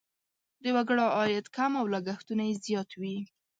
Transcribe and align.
د 0.63 0.65
وګړو 0.75 1.05
عاید 1.17 1.45
کم 1.55 1.71
او 1.79 1.85
لګښتونه 1.93 2.43
یې 2.49 2.55
زیات 2.65 2.89
وي. 2.99 3.17